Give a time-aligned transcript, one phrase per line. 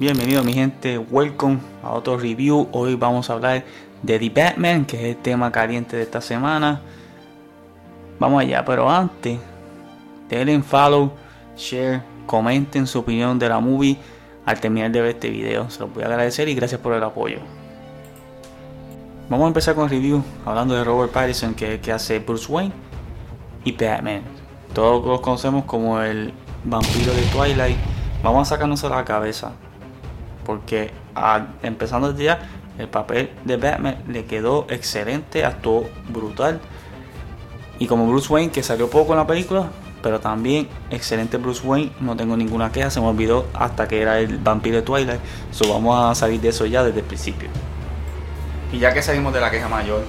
[0.00, 2.66] Bienvenido mi gente, welcome a otro review.
[2.72, 3.64] Hoy vamos a hablar
[4.00, 6.80] de The Batman, que es el tema caliente de esta semana.
[8.18, 9.38] Vamos allá, pero antes,
[10.30, 11.12] denle follow,
[11.54, 13.98] share, comenten su opinión de la movie
[14.46, 15.68] al terminar de ver este video.
[15.68, 17.40] Se los voy a agradecer y gracias por el apoyo.
[19.28, 22.72] Vamos a empezar con el review hablando de Robert Pattinson que, que hace Bruce Wayne
[23.64, 24.22] y Batman.
[24.72, 26.32] Todos los conocemos como el
[26.64, 27.76] vampiro de Twilight.
[28.22, 29.52] Vamos a sacarnos a la cabeza
[30.50, 30.90] porque
[31.62, 32.38] empezando desde ya,
[32.76, 36.60] el papel de Batman le quedó excelente, actuó brutal.
[37.78, 39.68] Y como Bruce Wayne, que salió poco en la película,
[40.02, 44.18] pero también excelente Bruce Wayne, no tengo ninguna queja, se me olvidó hasta que era
[44.18, 45.20] el vampiro de Twilight.
[45.52, 47.48] So vamos a salir de eso ya desde el principio.
[48.72, 50.02] Y ya que salimos de la queja mayor,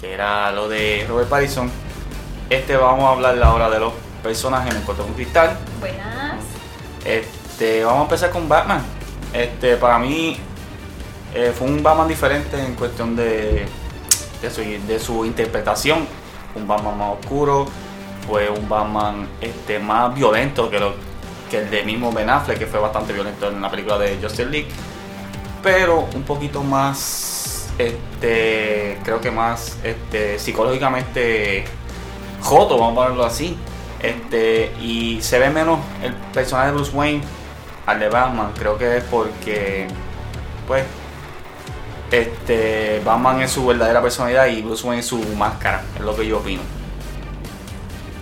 [0.00, 1.70] que era lo de Robert Pattinson,
[2.48, 5.58] este vamos a hablar ahora de los personajes en el corto cristal.
[5.80, 6.36] Buenas.
[7.04, 9.01] Este, vamos a empezar con Batman.
[9.32, 10.36] Este, para mí
[11.34, 13.66] eh, fue un Batman diferente en cuestión de,
[14.40, 16.06] de, su, interpretación.
[16.54, 17.66] Un Batman más oscuro,
[18.26, 20.94] fue un Batman este, más violento que, lo,
[21.50, 24.46] que el de mismo Ben Affleck, que fue bastante violento en la película de Justice
[24.46, 24.68] League.
[25.62, 31.64] Pero un poquito más, este, creo que más este, psicológicamente
[32.42, 33.56] joto, vamos a ponerlo así.
[34.00, 37.22] Este, y se ve menos el personaje de Bruce Wayne
[37.86, 39.88] al de Batman, creo que es porque,
[40.66, 40.84] pues,
[42.10, 46.26] este, Batman es su verdadera personalidad y Bruce Wayne es su máscara, es lo que
[46.26, 46.62] yo opino.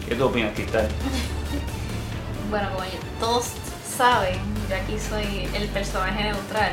[0.08, 0.88] ¿Qué tú opinas, Cristal?
[2.50, 2.84] bueno, como
[3.18, 3.46] todos
[3.96, 4.38] saben,
[4.68, 6.72] yo aquí soy el personaje neutral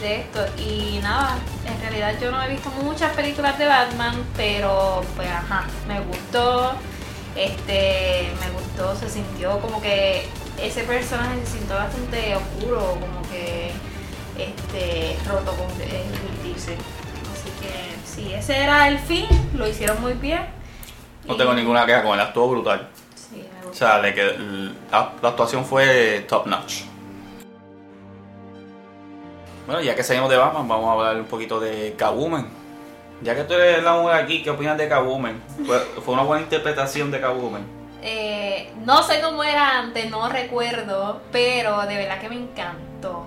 [0.00, 5.02] de esto y nada, en realidad yo no he visto muchas películas de Batman, pero
[5.16, 6.72] pues ajá, me gustó,
[7.34, 10.28] este, me gustó, se sintió como que
[10.62, 13.70] ese personaje se sintió bastante oscuro, como que
[14.36, 16.76] este, roto con divertirse.
[17.32, 20.46] Así que sí, ese era el fin, lo hicieron muy bien.
[21.26, 22.88] No tengo ninguna queja con él, actuó brutal.
[23.14, 26.82] Sí, me O sea, la, actuación fue top notch.
[29.66, 32.48] Bueno, ya que salimos de Batman, vamos a hablar un poquito de Catwoman.
[33.20, 35.42] Ya que tú eres la mujer aquí, ¿qué opinas de Catwoman?
[35.66, 37.77] ¿Fue, fue una buena interpretación de Catwoman?
[38.88, 43.26] No sé cómo era antes, no recuerdo, pero de verdad que me encantó.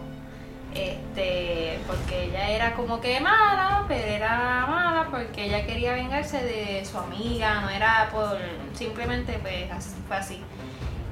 [0.73, 6.83] Este, porque ella era como que mala, pero era mala porque ella quería vengarse de
[6.83, 8.39] su amiga, no era por
[8.73, 10.41] simplemente pues fue así.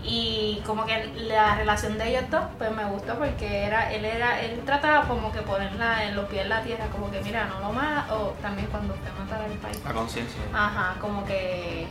[0.03, 4.41] Y como que la relación de ellos dos pues me gustó porque era él era
[4.41, 7.59] él trataba como que ponerla en los pies en la tierra, como que mira, no
[7.59, 9.79] lo más o también cuando usted mata al país.
[9.85, 10.41] La conciencia.
[10.51, 11.85] Ajá, como que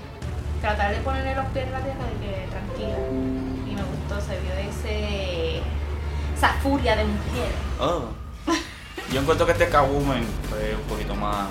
[0.61, 2.99] tratar de ponerle los pies en la tierra de que tranquila.
[3.67, 5.63] Y me gustó, se vio ese
[6.37, 7.51] esa furia de mujer.
[7.81, 8.05] Oh.
[9.13, 11.49] Yo encuentro que este Catwoman fue un poquito más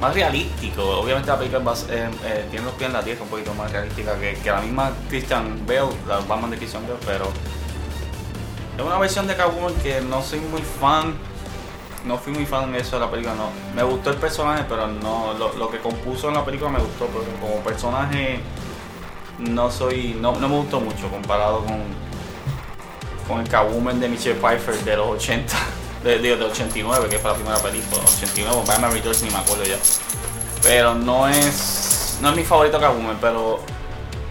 [0.00, 0.82] más realístico.
[0.98, 4.18] Obviamente la película eh, eh, tiene los pies en la tierra un poquito más realística
[4.18, 7.30] que, que la misma Christian Bale, la Batman de Christian Bale, pero
[8.76, 11.14] es una versión de Catwoman que no soy muy fan
[12.04, 13.50] no fui muy fan de eso de la película, no.
[13.74, 17.24] Me gustó el personaje, pero no lo, que compuso en la película me gustó, pero
[17.40, 18.40] como personaje
[19.38, 21.80] no soy, no, me gustó mucho comparado con,
[23.28, 25.54] con el Catwoman de Michelle Pfeiffer de los 80,
[26.04, 29.78] de, de, 89, que fue la primera película, 89, Batman Returns ni me acuerdo ya.
[30.62, 33.60] Pero no es, no es mi favorito Catwoman, pero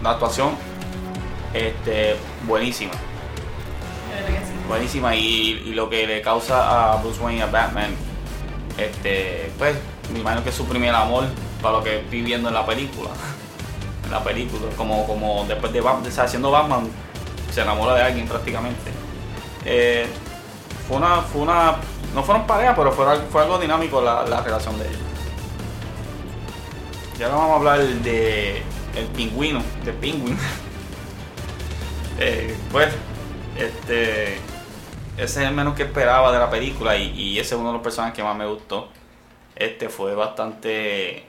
[0.01, 0.55] la actuación,
[1.53, 2.15] este,
[2.47, 2.93] buenísima
[4.71, 7.93] buenísima y, lo que le causa a Bruce Wayne y a Batman,
[8.77, 9.75] este, pues,
[10.13, 11.25] me imagino que es su primer amor
[11.61, 13.09] para lo que estoy viendo en la película.
[14.05, 16.87] en la película, como, como después de, Batman, haciendo Batman,
[17.51, 18.91] se enamora de alguien prácticamente.
[19.65, 20.07] Eh,
[20.87, 21.75] fue una, fue una,
[22.15, 25.01] no fueron pareja, pero fue, fue algo dinámico la, relación de ellos.
[27.19, 28.63] Ya vamos a hablar de
[28.95, 30.37] el pingüino, de Penguin.
[32.19, 32.87] eh, pues,
[33.57, 34.39] este,
[35.21, 37.83] ese es el menos que esperaba de la película y, ese es uno de los
[37.83, 38.87] personajes que más me gustó.
[39.55, 41.27] Este fue bastante...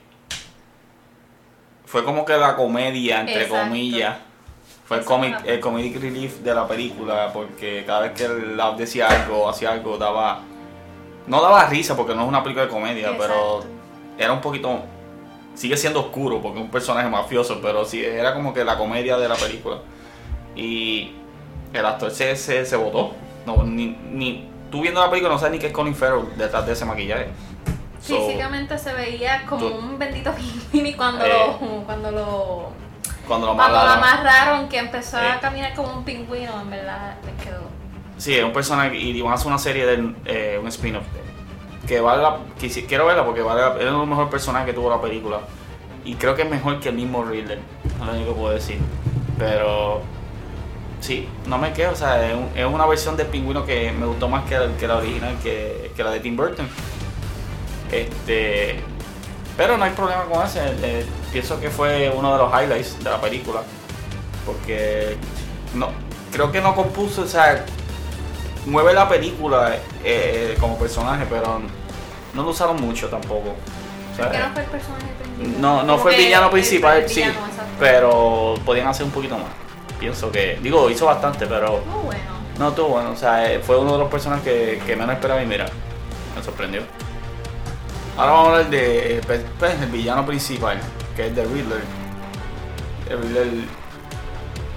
[1.85, 4.17] Fue como que la comedia, entre comillas.
[4.87, 9.09] Fue el, comic, el comedic relief de la película porque cada vez que él decía
[9.09, 10.41] algo, hacía algo, daba...
[11.27, 13.63] No daba risa porque no es una película de comedia, pero
[14.17, 14.81] era un poquito...
[15.55, 19.19] Sigue siendo oscuro porque es un personaje mafioso, pero sí, era como que la comedia
[19.19, 19.81] de la película.
[20.57, 21.13] Y
[21.75, 23.13] el actor se, se, se votó
[23.47, 26.67] no, ni, ni tú viendo la película no sabes ni qué es Colin Farrell detrás
[26.67, 27.29] de ese maquillaje.
[28.01, 31.83] Físicamente se veía como un bendito pingüino cuando lo eh.
[31.87, 32.83] cuando lo
[33.27, 35.39] cuando lo, amarraron, que empezó a eh.
[35.41, 37.63] caminar como un pingüino, en verdad le quedó.
[38.19, 41.05] Sí, es un personaje y van a hacer una serie de eh, un spin-off.
[41.87, 44.91] Que vale la, que quiero verla porque vale la- es el mejor personaje que tuvo
[44.91, 45.41] la película.
[46.05, 47.61] Y creo que es mejor que el mismo Riddler.
[47.85, 48.79] Es lo único que puedo decir.
[49.39, 50.03] Pero
[51.03, 51.93] sí, no me quedo.
[51.93, 54.75] O sea, es, un- es una versión de pingüino que me gustó más que, la-
[54.79, 56.67] que la original, que, que la de Tim Burton.
[57.91, 58.81] Este.
[59.57, 60.61] Pero no hay problema con ese.
[60.83, 63.61] eh, pienso que fue uno de los highlights de la película.
[64.47, 65.17] Porque
[65.75, 65.89] no,
[66.33, 67.65] creo que no compuso, o sea,
[68.67, 71.61] mueve la película eh, como personaje, pero
[72.35, 73.51] no lo usaron mucho tampoco.
[74.13, 75.07] O sea, Que no fue el personaje
[75.37, 75.87] principal.
[75.87, 77.63] no, fue el villano principal, el sí, exacto.
[77.79, 79.47] pero podían hacer un poquito más.
[80.03, 82.25] Pienso que, digo, hizo bastante, pero Muy bueno.
[82.59, 83.13] no estuvo bueno.
[83.13, 85.67] O sea, eh, fue uno de los personajes que, que menos esperaba y mira,
[86.35, 86.83] me sorprendió.
[88.17, 90.81] Ahora vamos a hablar de pues, pues, el villano principal,
[91.15, 91.83] que es The Riddler.
[93.09, 93.49] El Riddler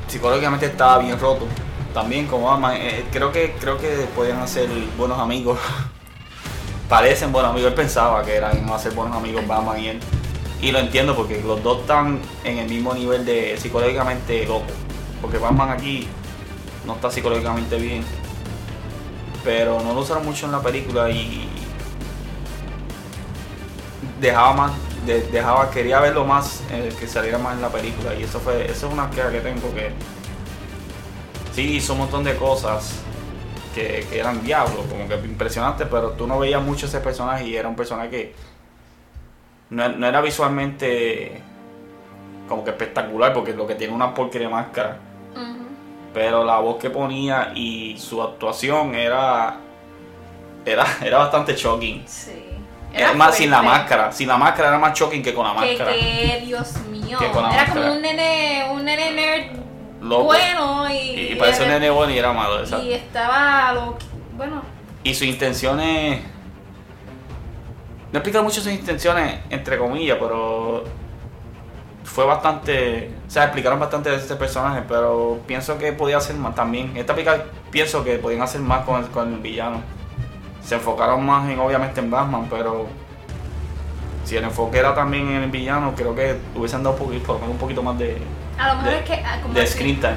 [0.05, 1.47] psicológicamente estaba bien roto.
[1.91, 5.57] También como Batman, eh, creo que creo que podían hacer buenos amigos.
[6.87, 7.71] Parecen buenos amigos.
[7.71, 9.99] Él pensaba que eran ser buenos amigos Batman y él.
[10.61, 14.84] Y lo entiendo porque los dos están en el mismo nivel de psicológicamente loco.
[15.21, 16.07] Porque Batman aquí
[16.85, 18.03] no está psicológicamente bien.
[19.43, 21.47] Pero no lo usaron mucho en la película y
[24.19, 24.71] dejaba más,
[25.05, 28.13] de- dejaba, quería verlo más, eh, que saliera más en la película.
[28.15, 29.91] Y eso fue, eso es una queja que tengo que
[31.53, 32.99] sí hizo un montón de cosas
[33.73, 37.67] que, eran diablos, como que impresionantes, pero tú no veías mucho ese personaje y era
[37.67, 38.35] un personaje que
[39.69, 41.41] no era visualmente
[42.47, 44.97] como que espectacular, porque lo que tiene una porquería de máscara
[46.15, 49.57] pero la voz que ponía y su actuación era
[50.65, 52.03] era, era bastante shocking.
[52.07, 52.41] Sí.
[52.93, 55.91] Era más sin la máscara, sin la máscara era más shocking que con la máscara.
[55.91, 57.17] que, Dios mío.
[57.19, 57.81] Que con la Era máscara.
[57.81, 59.59] como un nene, un nene nerd
[60.01, 60.23] Loco.
[60.23, 60.93] bueno y.
[60.93, 62.85] y, y parecía un nene bueno y era malo, exacto.
[62.85, 63.97] Y estaba lo
[64.37, 64.61] bueno.
[65.03, 66.21] Y sus intenciones.
[68.13, 70.85] No explica mucho sus intenciones, entre comillas, pero.
[72.15, 73.11] Fue bastante.
[73.27, 76.95] O sea, explicaron bastante de este personaje, pero pienso que podía hacer más también.
[76.95, 79.81] Esta película pienso que podían hacer más con el, con el villano.
[80.63, 82.87] Se enfocaron más en, obviamente, en Batman, pero.
[84.23, 87.35] Si el enfoque era también en el villano, creo que hubiesen dado un poquito, por
[87.35, 88.17] lo menos un poquito más de,
[88.57, 90.15] A lo mejor de, es que ah, como de screen time.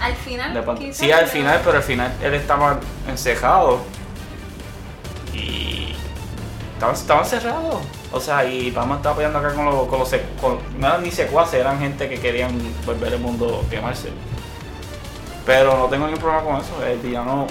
[0.00, 0.64] al final.
[0.90, 3.82] Sí, al final, pero al final él estaba encejado.
[6.76, 6.78] Y.
[6.78, 7.80] Estaba, estaba encerrado.
[8.12, 9.88] O sea, y Batman estaba peleando acá con los.
[9.88, 13.70] Con los con- no eran ni secuaces, eran gente que querían volver el mundo a
[13.70, 14.10] quemarse.
[15.44, 16.84] Pero no tengo ningún problema con eso.
[16.84, 17.46] El villano.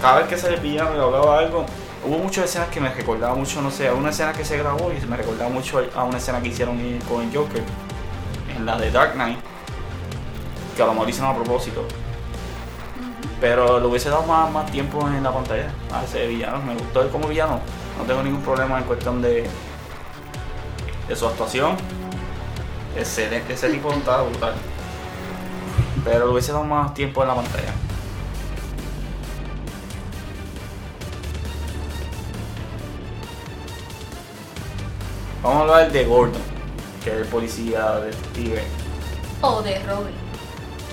[0.00, 1.64] Cada vez que sale el villano y hablaba algo.
[2.06, 4.92] Hubo muchas escenas que me recordaba mucho, no sé, a una escena que se grabó
[4.92, 6.78] y me recordaba mucho a una escena que hicieron
[7.08, 7.62] con el Joker.
[8.56, 9.38] En la de Dark Knight.
[10.76, 11.84] Que a lo mejor hicieron a propósito.
[13.40, 16.58] Pero le hubiese dado más, más tiempo en la pantalla a ese villano.
[16.62, 17.60] Me gustó él como villano.
[17.98, 19.46] No tengo ningún problema en cuestión de,
[21.08, 21.76] de su actuación.
[22.96, 24.54] Excelente, ese tipo estaba brutal.
[26.04, 27.72] Pero le hubiese dado más tiempo en la pantalla.
[35.42, 36.42] Vamos a hablar de Gordon,
[37.04, 38.62] que es el policía detective.
[39.40, 40.14] O de Robin.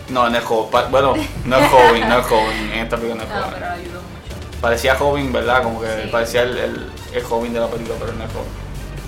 [0.09, 0.91] No, no es joven.
[0.91, 1.13] Bueno,
[1.45, 2.71] no es joven, no es joven.
[2.73, 3.53] En esta película no es No, joven.
[3.59, 4.61] pero ayudó mucho.
[4.61, 5.63] Parecía joven, ¿verdad?
[5.63, 6.09] Como que Sí.
[6.11, 8.49] parecía el, el, el joven de la película, pero no es joven.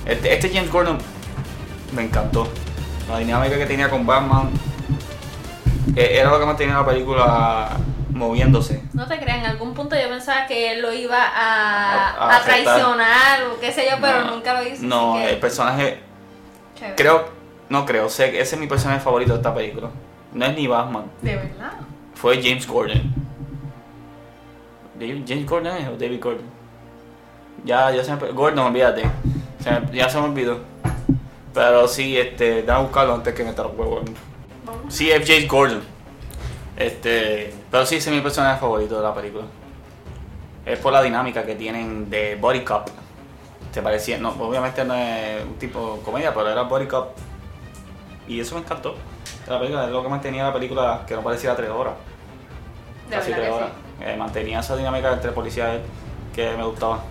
[0.06, 0.98] Este, este James Gordon
[1.94, 2.48] me encantó.
[3.10, 4.50] La dinámica que tenía con Batman
[5.96, 7.70] eh, era lo que mantenía la película
[8.10, 8.84] moviéndose.
[8.94, 12.32] No te creas, en algún punto yo pensaba que él lo iba a, A- a
[12.34, 12.64] a afectar.
[12.64, 14.84] traicionar o qué sé yo, pero No, nunca lo hizo.
[14.84, 16.00] No, que el personaje,
[16.76, 16.96] chévere.
[16.96, 17.30] creo,
[17.70, 19.90] no creo, sé que ese es mi personaje favorito de esta película.
[20.34, 21.74] No es ni Batman, De verdad.
[22.16, 23.14] fue James Gordon.
[25.00, 26.57] ¿James Gordon es o David Gordon?
[27.66, 28.32] Ya, ya se me...
[28.32, 29.04] Gordon, olvídate.
[29.64, 30.60] Se me- ya se me olvidó.
[31.54, 34.02] Pero sí, este, déjame buscarlo antes que me los huevos.
[34.90, 35.82] Sí, James Gordon.
[36.78, 39.46] Este, pero sí, ese es mi personaje favorito de la película.
[40.66, 42.88] Es por la dinámica que tienen de Body Cop.
[43.74, 47.10] Te parecía, no, obviamente no es un tipo de comedia, pero era Body Cop.
[48.28, 48.96] Y eso me encantó.
[49.48, 51.94] La película es lo que mantenía la película que no parecía tres horas.
[53.10, 53.70] De casi tres horas.
[54.02, 55.80] Eh, mantenía esa dinámica entre policías
[56.36, 57.02] que me gustaba.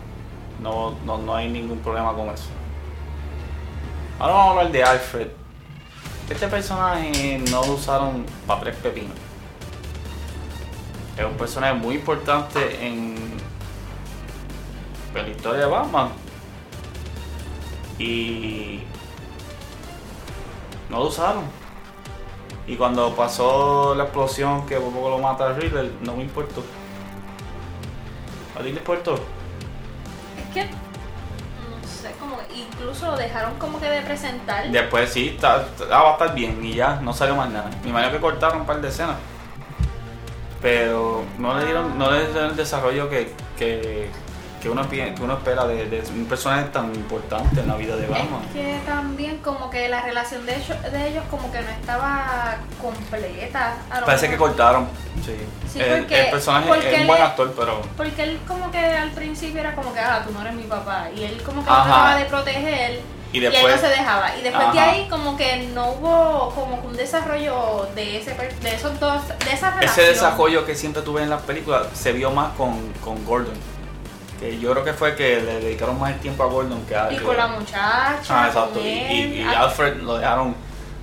[0.60, 2.48] No, no, no hay ningún problema con eso.
[4.18, 5.28] Ahora vamos a hablar de Alfred.
[6.30, 9.16] Este personaje no lo usaron para tres pepinos.
[11.16, 13.14] Es un personaje muy importante en,
[15.14, 16.08] la historia de Batman.
[17.98, 18.80] Y
[20.90, 21.44] no lo usaron.
[22.66, 26.62] Y cuando pasó la explosión que por poco lo mata a Riddler, no me importó.
[28.58, 29.35] ¿A ti te importó?
[30.56, 34.70] Que, no sé, como incluso lo dejaron como que de presentar.
[34.70, 37.68] Después sí, está, ah, va a estar bien y ya, no salió más nada.
[37.82, 39.16] Me imagino que cortaron un par de escenas.
[40.62, 44.08] Pero no le dieron, no le dieron el desarrollo que, que,
[44.60, 48.06] que uno, que uno espera de, de un personaje tan importante en la vida de
[48.06, 48.40] Batman.
[48.48, 52.56] Es que también como que la relación de ellos, de ellos como que no estaba
[52.80, 53.76] completa.
[54.04, 54.88] Parece que cortaron.
[55.24, 55.36] Sí.
[55.72, 57.82] Sí, el, porque- el personaje porque es un buen actor, pero.
[57.96, 61.08] Porque él como que al principio era como que, ah, tú no eres mi papá.
[61.14, 61.82] Y él como que Ajá.
[61.84, 63.00] trataba de proteger
[63.32, 63.74] Y y, él después.
[63.74, 64.36] no se dejaba.
[64.36, 68.74] Y después de ahí como que no hubo como que un desarrollo de ese de
[68.74, 69.82] esos dos, de esa relación.
[69.82, 73.54] Ese desarrollo que siempre tuve en las películas se vio más con, con Gordon.
[74.40, 77.10] Que yo creo que fue que le dedicaron más el tiempo a Gordon que a.
[77.12, 78.22] Y que- con la muchacha.
[78.28, 78.80] Ah, exacto.
[78.80, 79.36] Y, y- él.
[79.38, 80.54] y Alfred lo dejaron,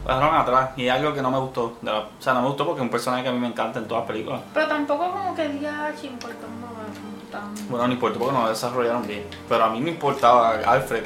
[0.06, 0.70] lo dejaron atrás.
[0.78, 1.78] Y es algo que no me gustó.
[1.82, 3.48] de la- o sea, no me gustó porque es un personaje que a mí me
[3.48, 4.42] encanta en todas las películas.
[4.54, 7.54] Pero tampoco como que diga importa un tan...
[7.70, 9.26] Bueno, no importa porque no lo desarrollaron bien.
[9.50, 11.04] Pero a mí me importaba Alfred.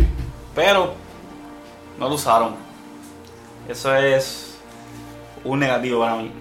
[0.54, 0.94] Pero
[1.98, 2.56] no lo usaron.
[3.70, 4.58] Eso es
[5.46, 6.32] un negativo para mí.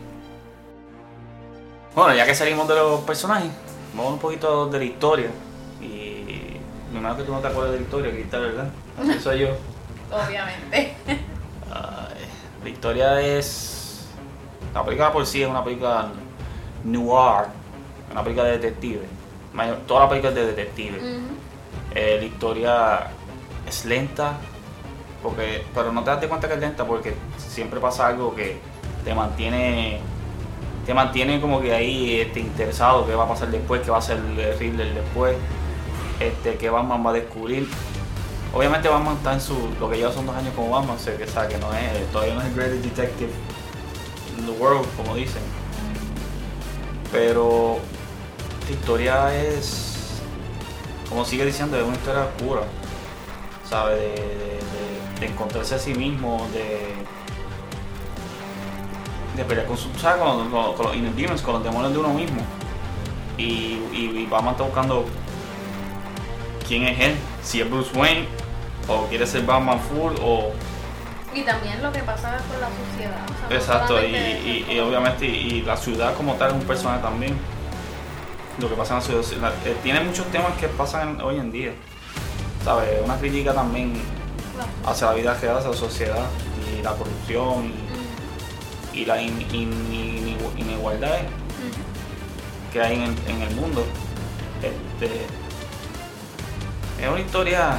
[1.95, 3.51] Bueno, ya que salimos de los personajes,
[3.95, 5.31] vamos un poquito de la historia.
[7.01, 8.69] Me que tú no te acuerdas de la historia, que está verdad.
[9.01, 9.49] Así soy yo.
[10.11, 10.95] Obviamente.
[11.73, 12.27] Ay,
[12.63, 14.07] la historia es.
[14.75, 16.09] La película por sí es una película
[16.85, 17.47] noir,
[18.11, 19.07] una película de detective.
[19.87, 20.99] Toda la película es de detective.
[21.95, 23.07] Eh, la historia
[23.67, 24.35] es lenta,
[25.23, 28.59] porque, pero no te das cuenta que es lenta porque siempre pasa algo que
[29.05, 30.01] te mantiene
[30.85, 34.03] te mantiene como que ahí este, interesado qué va a pasar después, qué va a
[34.03, 35.37] ser el Riddler después,
[36.21, 37.69] este, qué Batman va a descubrir.
[38.55, 41.27] Obviamente Batman está en su, lo que lleva son dos años como Batman, o que,
[41.49, 43.31] que no es, todavía no es el greatest detective
[44.39, 45.43] in the world, como dicen.
[47.13, 47.79] Pero
[48.67, 50.21] la historia es,
[51.09, 52.63] como sigue diciendo, es una historia oscura,
[53.69, 53.95] ¿sabe?
[53.97, 54.09] De,
[55.21, 56.95] de- encontrarse a sí mismo, de,
[59.37, 60.21] de pelear con, su, ¿sabe?
[60.21, 62.43] con, con- los con los demonios de uno mismo.
[63.39, 65.05] Y, y, y Batman está buscando
[66.67, 68.27] quién es él, si es Bruce Wayne,
[68.89, 70.53] o quiere ser Batman full, o
[71.35, 73.25] Y también lo que pasa con la sociedad.
[73.25, 76.55] o sea, no Exacto, y, y- y obviamente y, y la ciudad como tal es
[76.55, 77.37] un personaje también.
[78.59, 79.43] Lo que pasa en la ciudad.
[79.43, 81.73] la- eh, tiene muchos temas que pasan hoy en día.
[82.65, 82.89] ¿Sabes?
[83.05, 84.91] Una crítica también No.
[84.91, 86.25] hacia la vida real, hacia la sociedad
[86.79, 91.19] y la corrupción Mm, y, y la in- in- in- inigualdad
[92.73, 93.85] que hay en el, en el mundo.
[94.63, 95.27] Este,
[97.01, 97.79] es una historia.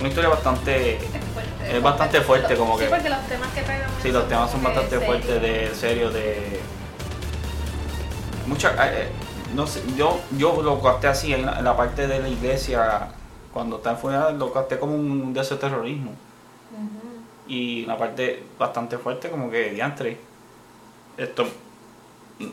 [0.00, 0.96] Una historia bastante.
[0.96, 1.02] Es
[1.34, 1.76] fuerte.
[1.76, 4.62] Es bastante fuerte, como sí, que- porque los temas que traigan Sí, los temas son
[4.62, 6.60] bastante fuertes fuertes, de serio, de.
[8.46, 8.74] Mucha.
[8.92, 9.08] eh,
[9.54, 13.08] no sé, yo, yo lo capté así en la, en la parte de la iglesia,
[13.52, 16.12] cuando está en funeral, lo capté como un de ese terrorismo.
[17.48, 20.18] Y una parte bastante fuerte, como que diantre.
[21.16, 21.46] Esto,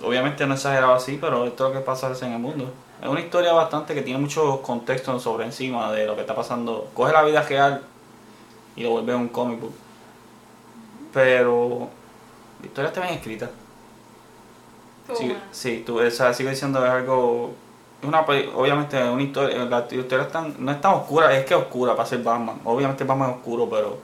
[0.03, 2.73] obviamente no exagerado así, pero esto es lo que pasa en el mundo.
[3.01, 6.89] Es una historia bastante que tiene mucho contexto sobre encima de lo que está pasando.
[6.93, 7.83] Coge la vida real
[8.75, 9.73] y lo vuelve un comic book.
[11.13, 11.87] Pero
[12.61, 13.49] la historia está bien escrita.
[15.15, 17.51] Sí, sí, tú, o sea, sigo diciendo es algo.
[18.01, 19.57] Es una, pe- obviamente, una historia.
[19.65, 22.59] La historia es tan- no es tan oscura, es que es oscura para ser Batman.
[22.65, 23.97] Obviamente, Batman es oscuro, pero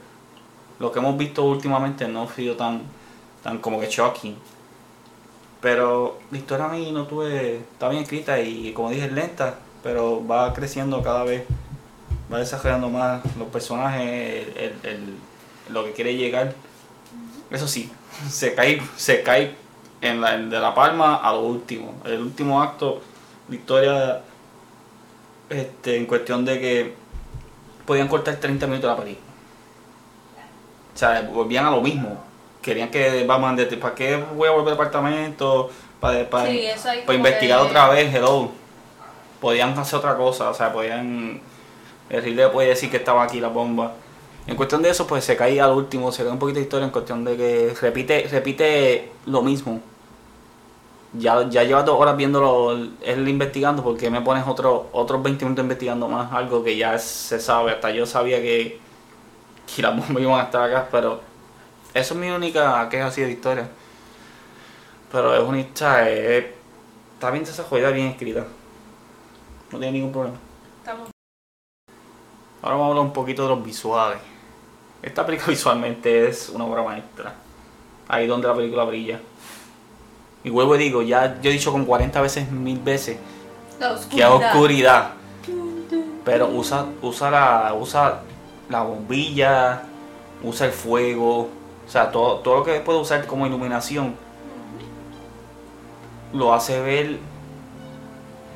[0.79, 2.81] lo que hemos visto últimamente no ha sido tan,
[3.43, 4.35] tan como que shocking.
[5.63, 7.55] Pero la historia a mí no tuve.
[7.57, 11.43] Está bien escrita y, como dije, es lenta, pero va creciendo cada vez.
[12.31, 14.01] Va desarrollando más los personajes,
[14.47, 15.15] el, el- el-
[15.73, 16.53] lo que quiere llegar.
[17.49, 17.89] Eso sí,
[18.29, 19.55] se cae, se cae
[20.01, 21.93] en la, en de la palma a lo último.
[22.05, 23.01] El último acto,
[23.47, 24.21] victoria
[25.49, 26.93] este, en cuestión de que
[27.85, 29.27] podían cortar 30 minutos de la película.
[30.93, 32.21] O sea, volvían a lo mismo.
[32.63, 35.69] Querían que Batman, de, ¿para qué voy a volver al apartamento?
[35.99, 36.65] Para, Sí,
[37.13, 38.49] investigar que- otra vez, hello.
[39.39, 41.39] Podían hacer otra cosa, o sea, podían...
[42.09, 43.93] El Ridley puede decir que estaba aquí la bomba.
[44.47, 46.85] En cuestión de eso, pues se caía al último, se cae un poquito de historia
[46.85, 49.79] en cuestión de que repite, repite lo mismo.
[51.13, 55.63] Ya, ya llevas dos horas viéndolo, él investigando, porque me pones otro, otros 20 minutos
[55.63, 58.79] investigando más, algo que ya se sabe, hasta yo sabía que,
[59.75, 61.21] que las bombas iban a estar acá, pero
[61.93, 63.67] eso es mi única queja así de historia.
[65.11, 66.45] Pero es una historia, es-
[67.13, 68.45] está bien desarrollada, bien escrita.
[69.71, 70.37] No tiene ningún problema.
[70.79, 71.09] Estamos
[72.61, 74.19] Ahora vamos a hablar un poquito de los visuales.
[75.01, 77.33] Esta película visualmente es una obra maestra.
[78.07, 79.19] Ahí donde la película brilla.
[80.43, 83.17] Y vuelvo y digo, ya yo he dicho como 40 veces, mil veces,
[83.79, 85.11] La que hay oscuridad.
[86.25, 88.21] Pero usa, usa, la, usa
[88.69, 89.83] la bombilla,
[90.41, 91.49] usa el fuego,
[91.87, 94.15] o sea, todo, todo lo que puede usar como iluminación
[96.33, 97.19] lo hace ver.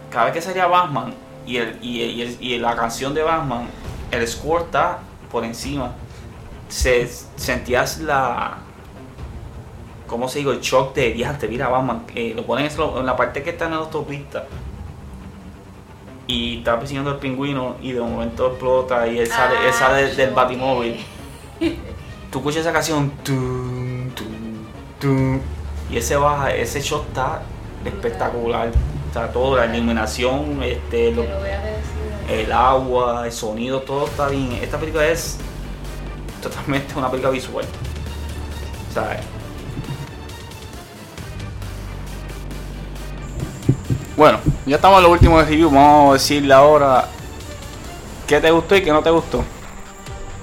[0.10, 1.13] Cada vez que salía Batman
[1.46, 3.67] y, el, y, el- y el- y la canción de Batman,
[4.12, 5.00] el score está
[5.31, 5.91] por encima.
[6.69, 8.57] Se sentías la.
[10.07, 10.51] ¿Cómo se digo?
[10.53, 12.03] El shock de diante, mira Batman.
[12.15, 14.46] eh, lo ponen en la parte que está en la autopista.
[16.27, 20.15] Y está persiguiendo al pingüino y de momento explota y él sale, él sale del,
[20.17, 21.05] del Ah, batimóvil.
[22.31, 23.12] Tú escuchas esa canción.
[23.24, 24.27] tum, tum,
[25.00, 25.39] tum,
[25.89, 27.41] y ese baja, ese shot está
[27.86, 28.69] espectacular.
[29.10, 31.29] O sea, todo, la iluminación, este, lo- lo
[32.29, 34.51] el agua, el sonido, todo está bien.
[34.62, 35.38] Esta película es
[36.41, 37.65] totalmente una película visual.
[38.93, 39.19] ¿Sabes?
[44.17, 45.69] Bueno, ya estamos en los últimos de review.
[45.69, 47.07] Vamos a decirle ahora
[48.25, 49.43] qué te gustó y qué no te gustó.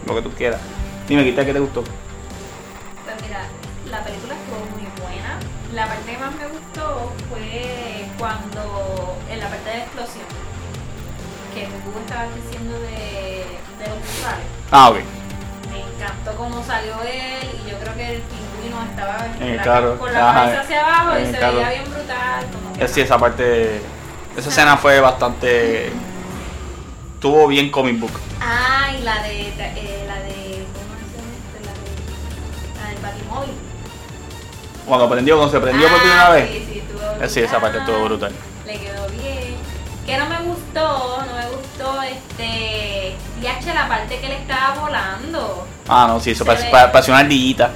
[0.07, 0.61] Lo que tú quieras.
[1.09, 1.83] Dime, quita qué te gustó.
[1.83, 3.41] Pues mira,
[3.91, 5.39] la película estuvo muy buena.
[5.75, 10.25] La parte que más me gustó fue cuando, en la parte de la explosión,
[11.55, 13.45] que Hugo estaba diciendo de,
[13.79, 14.47] de los visuales.
[14.71, 14.97] Ah, ok.
[15.71, 19.63] Me encantó cómo salió él y yo creo que el pingüino estaba En el la-
[19.63, 19.99] carro.
[19.99, 21.55] con la cabeza hacia abajo en y el se carro.
[21.57, 22.45] veía bien brutal.
[22.53, 23.81] Como Sí, esa parte.
[24.37, 25.93] Esa escena fue bastante.
[27.15, 28.11] Estuvo bien comic book.
[28.41, 29.94] Ah, y la de, eh,
[34.87, 36.51] Cuando prendió, cuando se prendió por Ah, primera vez.
[36.51, 38.33] Sí, sí, estuvo Eh, Sí, esa parte estuvo brutal.
[38.67, 39.55] Le quedó bien.
[40.07, 43.17] Que no me gustó, no me gustó este.
[43.41, 45.67] DH la parte que le estaba volando.
[45.89, 47.71] Ah, no, sí, eso parece, ve- pa- pareció una ardillita.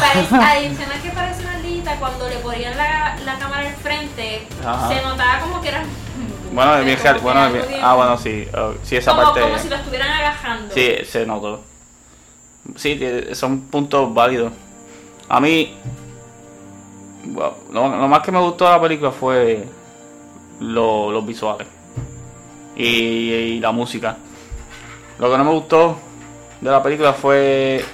[0.00, 4.88] Parece, adicional que parece una ardillita, cuando le ponían la, la cámara al frente, Ajá.
[4.88, 5.82] se notaba como que era.
[6.52, 9.40] Bueno, bien, bueno, bien- ah, bueno, sí, oh, sí, esa como, parte.
[9.42, 10.74] como si lo estuvieran agajando.
[10.74, 11.62] Sí, se notó.
[12.76, 13.00] Sí,
[13.34, 14.52] son puntos válidos.
[15.28, 15.76] A mí,
[17.72, 19.64] lo, más que me gustó de la película fue
[20.60, 21.66] lo- los visuales
[22.76, 24.16] y, la música.
[25.18, 25.96] Lo que no me gustó
[26.60, 27.84] de la película fue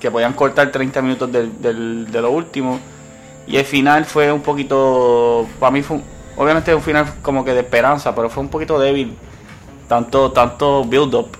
[0.00, 2.78] que podían cortar 30 minutos del, del- de lo último
[3.46, 6.00] y el final fue un poquito, para mí fue,
[6.36, 9.16] obviamente un final como que de esperanza, pero fue un poquito débil.
[9.88, 11.36] Tanto, tanto build up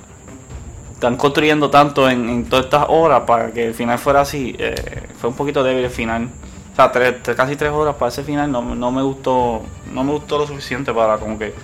[0.95, 4.55] están construyendo tanto en, en todas estas horas para que el final fuera así.
[4.59, 6.29] eh, fue un poquito débil el final.
[6.73, 9.63] O sea, tres- tres- casi tres horas para ese final no, no me gustó.
[9.93, 11.55] No me gustó lo suficiente para como que.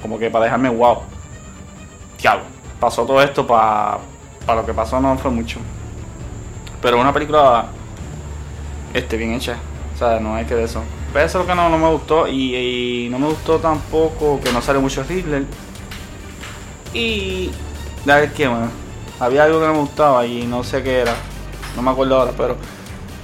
[0.00, 0.98] Como que para dejarme wow.
[2.18, 2.44] Diablo.
[2.80, 3.98] Pasó todo esto para.
[4.46, 5.58] Para lo que pasó no fue mucho.
[6.80, 7.66] Pero una película.
[8.94, 9.56] Este, bien hecha.
[9.94, 10.82] O sea, no hay que de eso.
[11.12, 12.26] Pero eso es lo que no, no me gustó.
[12.26, 15.44] Y, no me gustó tampoco que no sale mucho Riddler.
[16.92, 17.50] Y.
[18.08, 18.70] A ver qué, man.
[19.20, 21.14] Había algo que no me gustaba y no sé qué era.
[21.76, 22.56] No me acuerdo ahora, pero.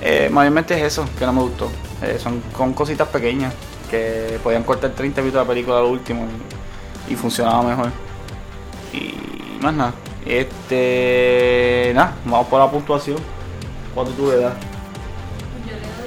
[0.02, 1.70] Eh, mayormente es eso que no me gustó.
[2.02, 3.52] Eh, son con cositas pequeñas
[3.90, 6.26] que podían cortar 30 minutos de la película al último
[7.08, 7.90] y, y funcionaba mejor.
[8.92, 9.94] Y más nada.
[10.24, 11.92] Este.
[11.94, 13.18] Nada, vamos por la puntuación.
[13.94, 14.54] ¿Cuánto tú le das?
[15.66, 16.06] Yo le doy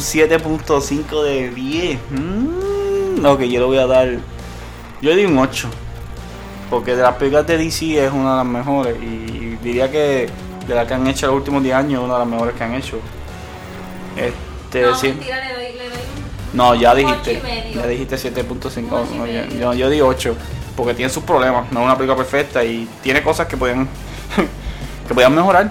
[0.00, 0.90] 7 minutos.
[0.90, 1.98] Un 7.5 de 10.
[2.10, 4.08] Mm, ok, yo le voy a dar.
[5.02, 5.68] Yo le di un 8.
[6.70, 8.96] Porque de las películas de DC es una de las mejores.
[9.02, 10.28] Y diría que
[10.66, 12.74] de las que han hecho los últimos 10 años una de las mejores que han
[12.74, 12.98] hecho.
[14.16, 15.08] Este, No, sí.
[15.08, 15.98] mentira, le doy, le doy
[16.52, 17.42] un No, ya dijiste.
[17.74, 18.48] Ya dijiste 7.5.
[18.90, 20.36] Ocho y No, yo, yo di 8.
[20.76, 21.70] Porque tiene sus problemas.
[21.72, 23.88] No es una película perfecta y tiene cosas que pueden
[25.08, 25.70] que podían mejorar.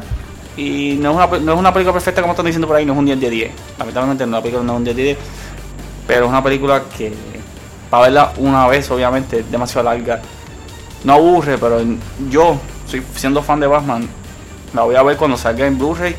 [0.56, 2.94] Y no es, una, no es una película perfecta como están diciendo por ahí, no
[2.94, 3.52] es un 10 de 10.
[3.80, 5.18] Lamentablemente no, la película no es un 10 de 10.
[6.08, 7.12] Pero es una película que
[7.90, 10.22] para verla una vez obviamente es demasiado larga.
[11.04, 11.82] No aburre, pero
[12.30, 14.08] yo, soy siendo fan de Batman,
[14.74, 16.16] la voy a ver cuando salga en Blu-ray.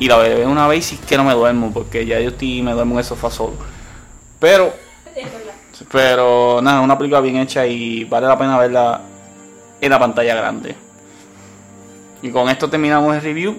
[0.00, 2.72] Y la veré una vez y que no me duermo, porque ya yo estoy, me
[2.72, 3.54] duermo en el sofá solo.
[4.40, 4.72] Pero
[5.90, 9.00] pero nada, una película bien hecha y vale la pena verla
[9.80, 10.74] en la pantalla grande.
[12.22, 13.56] Y con esto terminamos el review.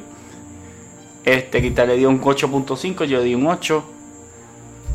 [1.26, 3.84] Este, Quita le dio un 8.5, yo le di un 8.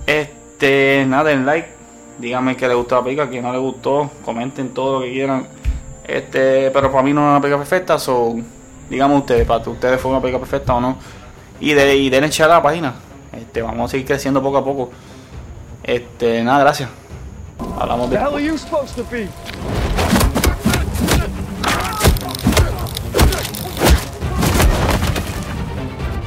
[0.07, 1.69] Este, nada, den like.
[2.19, 4.11] Díganme que les gustó la película, que no les gustó.
[4.25, 5.47] Comenten todo lo que quieran.
[6.05, 8.37] Este, pero para mí no es una película perfecta, so,
[8.89, 10.97] digamos ustedes, para ustedes fue una película perfecta o no.
[11.61, 12.95] Y, de, y denle a la página.
[13.33, 14.91] Este, vamos a seguir creciendo poco a poco.
[15.83, 16.89] Este, nada, gracias.
[17.79, 18.17] Hablamos de.